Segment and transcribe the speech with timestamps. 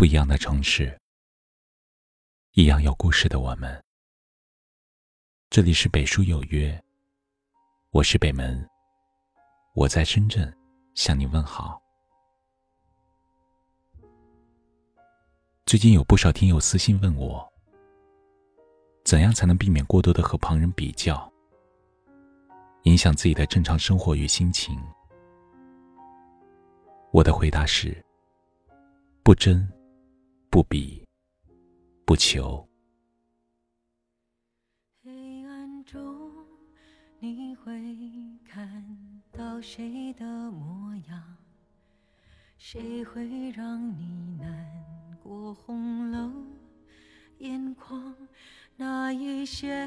[0.00, 0.98] 不一样的城市，
[2.52, 3.84] 一样有故事的我们。
[5.50, 6.82] 这里是北书有约，
[7.90, 8.66] 我是北门，
[9.74, 10.50] 我在深圳
[10.94, 11.78] 向你问好。
[15.66, 17.46] 最近有不少听友私信问我，
[19.04, 21.30] 怎样才能避免过多的和旁人比较，
[22.84, 24.82] 影响自己的正常生活与心情？
[27.12, 28.02] 我的回答是：
[29.22, 29.70] 不争。
[30.52, 31.06] 不比，
[32.04, 32.68] 不求。
[35.00, 36.28] 黑暗中，
[37.20, 37.72] 你会
[38.44, 38.84] 看
[39.30, 41.36] 到谁的模样？
[42.58, 46.32] 谁会让你难过红了
[47.38, 48.12] 眼眶？
[48.74, 49.86] 那一些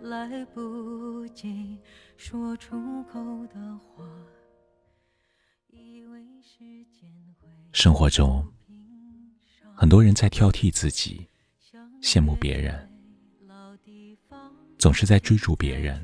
[0.00, 1.78] 来不及
[2.16, 4.02] 说出口的话，
[5.68, 7.46] 以为时间会。
[7.74, 8.42] 生活中。
[9.78, 11.28] 很多人在挑剔自己，
[12.00, 12.90] 羡慕别人，
[14.78, 16.02] 总是在追逐别人，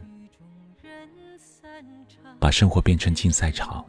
[2.38, 3.82] 把生活变成竞赛场，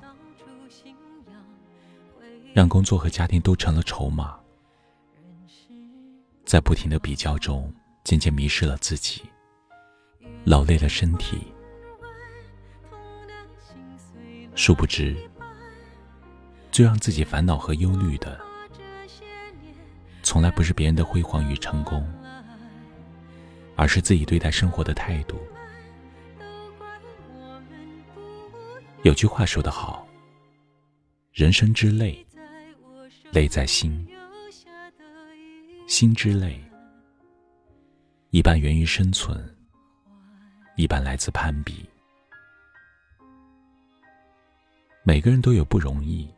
[2.53, 4.39] 让工作和家庭都成了筹码，
[6.45, 7.69] 在不停的比较中，
[8.05, 9.21] 渐渐迷失了自己，
[10.45, 11.39] 劳累了身体，
[14.55, 15.13] 殊不知，
[16.71, 18.39] 最让自己烦恼和忧虑的。
[20.23, 22.03] 从来不是别人的辉煌与成功，
[23.75, 25.37] 而是自己对待生活的态度。
[29.03, 30.07] 有句话说得好
[31.33, 32.25] ：“人生之累，
[33.31, 34.07] 累在心；
[35.87, 36.57] 心之累，
[38.29, 39.37] 一半源于生存，
[40.77, 41.85] 一半来自攀比。”
[45.03, 46.33] 每个人都有不容易，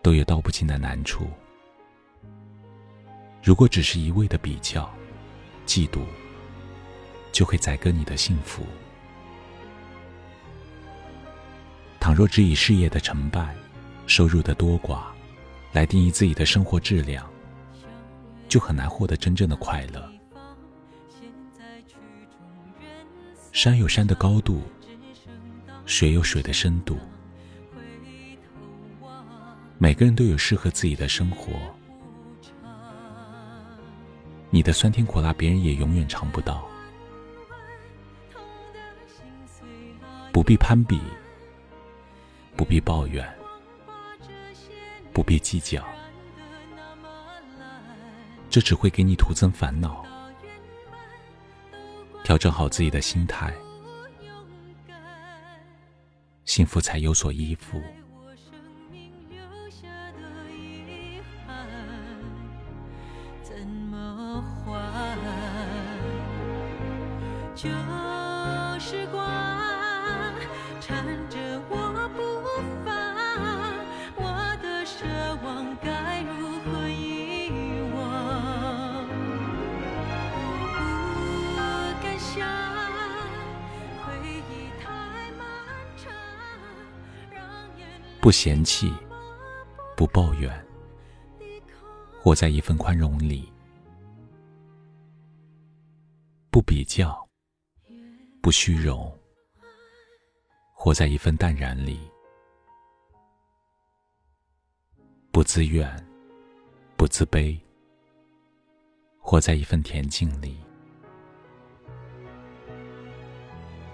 [0.00, 1.28] 都有道不尽的难处。
[3.46, 4.92] 如果只是一味的比较、
[5.68, 6.00] 嫉妒，
[7.30, 8.66] 就会宰割你的幸福。
[12.00, 13.54] 倘若只以事业的成败、
[14.08, 15.04] 收入的多寡
[15.70, 17.24] 来定义自己的生活质量，
[18.48, 20.12] 就很难获得真正的快乐。
[23.52, 24.60] 山有山的高度，
[25.84, 26.98] 水有水的深度，
[29.78, 31.52] 每个人都有适合自己的生活。
[34.56, 36.66] 你的酸甜苦辣，别人也永远尝不到。
[40.32, 40.98] 不必攀比，
[42.56, 43.22] 不必抱怨，
[45.12, 45.86] 不必计较，
[48.48, 50.02] 这只会给你徒增烦恼。
[52.24, 53.52] 调整好自己的心态，
[56.46, 57.82] 幸福才有所依附。
[67.66, 67.72] 旧
[68.78, 69.24] 时光
[70.80, 71.38] 缠着
[71.68, 72.20] 我不
[72.84, 72.94] 放，
[74.16, 74.22] 我
[74.62, 75.04] 的奢
[75.42, 77.50] 望该如何遗
[77.94, 79.08] 忘？
[81.56, 81.58] 不
[82.00, 82.46] 敢想，
[83.98, 84.06] 回
[84.48, 84.84] 忆太
[85.32, 85.40] 漫
[85.96, 86.12] 长，
[88.20, 88.92] 不嫌弃，
[89.96, 90.64] 不抱怨，
[92.22, 93.52] 活在一份宽容里，
[96.50, 97.25] 不比较。
[98.46, 99.12] 不虚荣，
[100.72, 101.98] 活在一份淡然里；
[105.32, 105.92] 不自怨，
[106.96, 107.58] 不自卑，
[109.18, 110.54] 活在一份恬静里；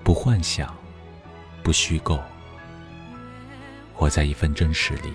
[0.05, 0.77] 不幻想，
[1.63, 2.23] 不虚构，
[3.95, 5.15] 活在一份真实里。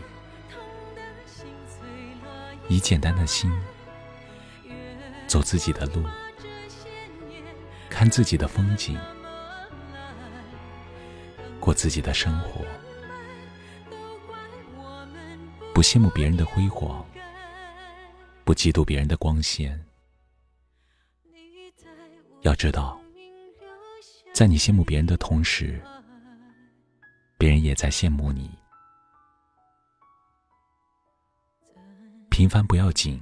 [2.69, 3.51] 以简单的心，
[5.27, 6.03] 走自己的路，
[7.87, 8.99] 看自己的风景。
[11.67, 12.65] 过自己的生活，
[15.73, 17.05] 不羡慕别人的辉煌，
[18.45, 19.77] 不嫉妒别人的光鲜。
[22.43, 22.97] 要知道，
[24.33, 25.83] 在你羡慕别人的同时，
[27.37, 28.49] 别人也在羡慕你。
[32.29, 33.21] 平凡不要紧，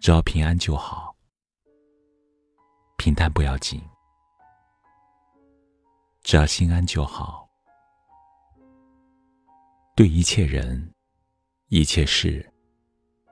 [0.00, 1.12] 只要平安就好；
[2.98, 3.82] 平淡不要紧。
[6.26, 7.48] 只要心安就好。
[9.94, 10.92] 对一切人、
[11.68, 12.44] 一切事、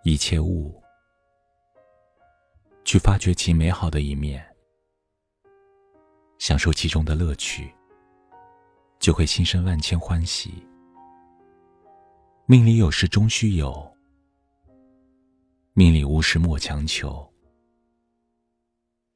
[0.04, 0.80] 一切物，
[2.84, 4.46] 去发掘其美好的一面，
[6.38, 7.74] 享受其中的乐趣，
[9.00, 10.64] 就会心生万千欢喜。
[12.46, 13.92] 命里有时终须有，
[15.72, 17.28] 命里无时莫强求。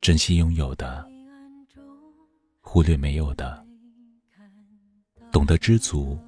[0.00, 1.08] 珍惜拥有的，
[2.60, 3.64] 忽略没有的，
[5.30, 6.18] 懂得知足，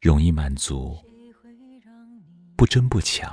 [0.00, 0.96] 容易满足，
[2.56, 3.32] 不争不抢，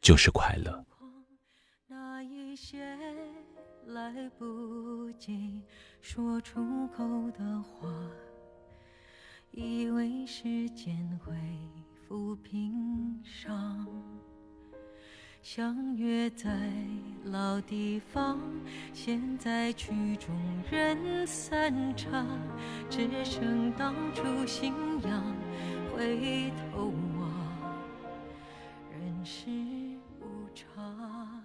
[0.00, 0.84] 就是快乐。
[1.86, 2.96] 那一些
[3.86, 5.62] 来不及
[6.00, 7.88] 说出口的话。
[9.52, 11.32] 以为时间会
[12.06, 13.88] 抚平伤，
[15.40, 16.70] 相约在
[17.32, 18.38] 老地方，
[18.92, 20.34] 现在曲终
[20.70, 22.24] 人散场，
[22.88, 25.34] 只剩当初信仰。
[25.92, 27.30] 回头望，
[28.92, 29.48] 人世
[30.20, 31.42] 无常。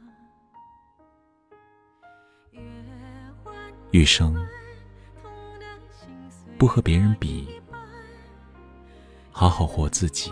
[3.91, 4.35] 余生
[6.57, 7.59] 不和别人比。
[9.31, 10.31] 好好活自己，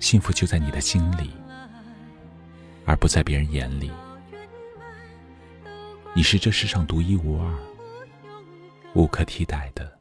[0.00, 1.30] 幸福就在你的心里，
[2.86, 3.90] 而不在别人眼里。
[6.14, 7.58] 你是这世上独一无二、
[8.94, 10.00] 无可替代的。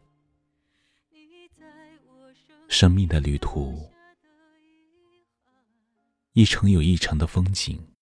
[2.69, 3.91] 生命的旅途，
[6.31, 7.94] 一程有一程的风景，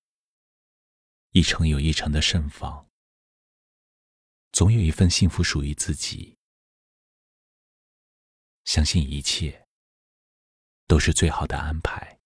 [1.32, 2.88] 一程有一程的盛放，
[4.54, 6.38] 总有一份幸福属于自己。
[8.64, 9.68] 相信一切
[10.88, 12.21] 都是最好的安排。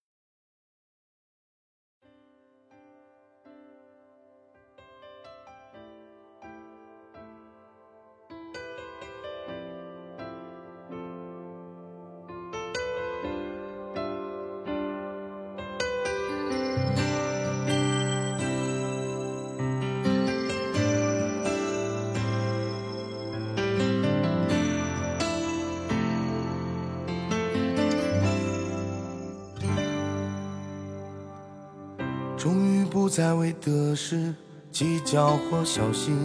[32.46, 34.32] 终于不再为得失
[34.70, 36.16] 计较或小心，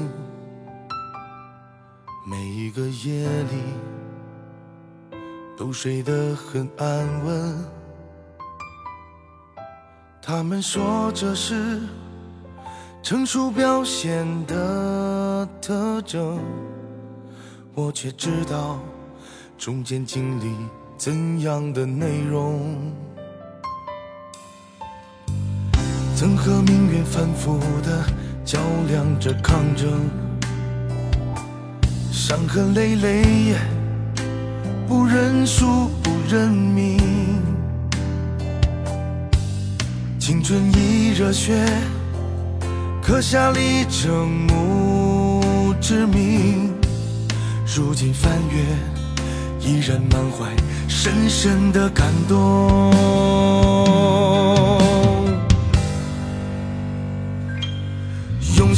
[2.30, 3.58] 每一个夜里
[5.58, 7.66] 都睡得很安稳。
[10.22, 11.82] 他们说这是
[13.02, 16.38] 成熟表现的特征，
[17.74, 18.78] 我却知道
[19.58, 20.56] 中间经历
[21.00, 22.94] 怎样的内容。
[26.22, 28.06] 曾和命运反复的
[28.46, 30.08] 较量着抗争，
[32.12, 33.56] 伤痕累累，
[34.88, 37.00] 不认输不认命，
[40.20, 41.66] 青春已热血，
[43.02, 46.72] 刻下里程墓志铭。
[47.66, 48.62] 如今翻阅，
[49.60, 50.56] 依然满怀
[50.88, 52.92] 深深的感动。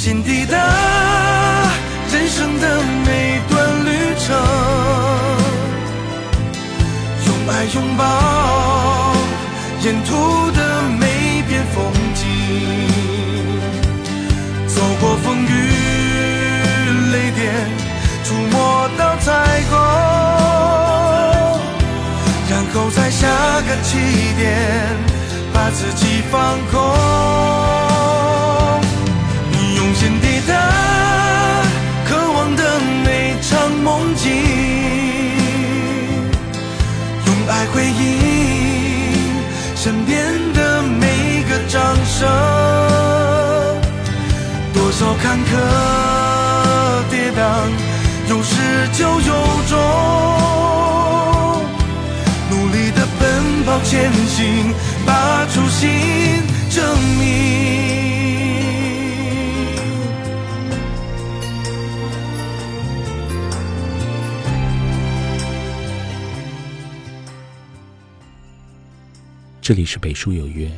[0.03, 0.57] 心底的
[2.11, 3.89] 人生的每段旅
[4.19, 4.35] 程，
[7.25, 8.03] 用爱拥抱
[9.81, 10.59] 沿途的
[10.99, 11.85] 每片风
[12.15, 12.21] 景，
[14.67, 15.49] 走过风雨
[17.13, 17.53] 雷电，
[18.25, 19.31] 触摸到彩
[19.71, 19.79] 虹，
[22.49, 23.25] 然后在下
[23.61, 23.97] 个起
[24.37, 24.51] 点，
[25.53, 27.32] 把自己放空。
[42.23, 43.81] 的。
[44.73, 45.51] 多少坎坷
[47.11, 47.41] 跌宕，
[48.29, 48.53] 有始
[48.93, 49.31] 就有
[49.69, 49.71] 终。
[52.49, 53.21] 努力的奔
[53.65, 54.73] 跑前行，
[55.05, 55.89] 把初心
[56.69, 56.83] 证
[57.19, 57.23] 明。
[69.61, 70.69] 这里是北书有约，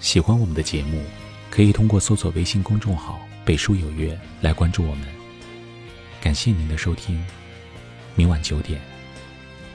[0.00, 1.02] 喜欢我们的节目，
[1.50, 5.06] 可以通过搜索微信公众号“北书有约”来关注我们。
[6.22, 7.22] 感谢您的收听，
[8.14, 8.80] 明晚九点，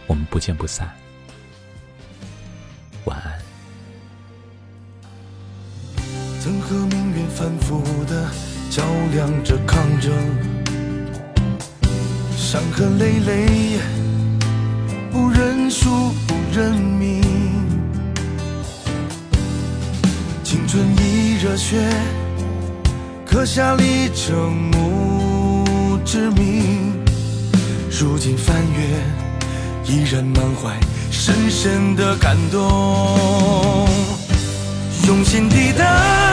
[0.07, 0.91] 我们不见不散。
[3.05, 3.39] 晚安。
[6.41, 8.29] 曾和命运反复的
[8.71, 10.11] 较量着抗争，
[12.35, 13.79] 伤痕累累，
[15.11, 15.89] 不认输
[16.27, 17.64] 不认命。
[20.75, 21.77] 春意热血，
[23.25, 26.91] 刻下历城墓之名，
[27.89, 28.83] 如今翻阅，
[29.89, 30.77] 依然满怀
[31.09, 33.87] 深深的感动，
[35.07, 36.24] 用心抵达。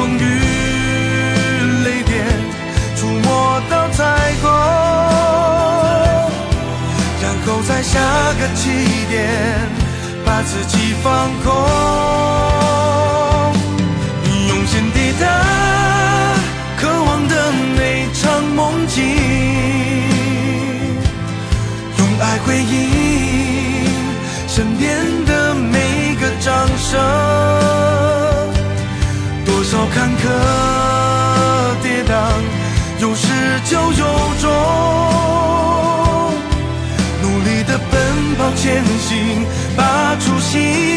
[0.00, 0.24] 风雨
[1.84, 2.24] 雷电，
[2.96, 4.02] 触摸到彩
[4.40, 4.50] 虹，
[7.22, 8.00] 然后在下
[8.40, 8.70] 个起
[9.10, 9.28] 点，
[10.24, 11.52] 把自己放空，
[14.48, 15.26] 用心抵达
[16.80, 19.04] 渴望的那场梦境，
[21.98, 22.99] 用爱回应。
[39.76, 40.89] 把出心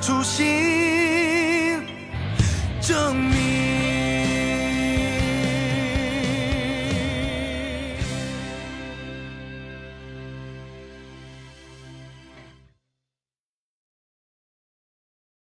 [0.00, 0.77] 初心。